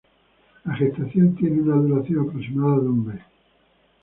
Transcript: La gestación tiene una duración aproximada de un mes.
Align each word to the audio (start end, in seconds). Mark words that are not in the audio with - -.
La 0.65 0.73
gestación 0.75 1.35
tiene 1.35 1.61
una 1.61 1.75
duración 1.75 2.27
aproximada 2.27 2.77
de 2.79 2.87
un 2.89 3.05
mes. 3.05 3.21